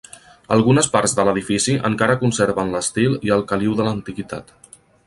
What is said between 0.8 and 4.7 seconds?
parts de l'edifici encara conserven l'estil i el caliu de l'antiguitat.